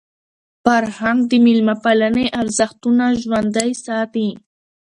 [0.63, 4.29] فرهنګ د میلمه پالني ارزښتونه ژوندۍ ساتي.